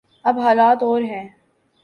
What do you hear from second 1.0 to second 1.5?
ہیں۔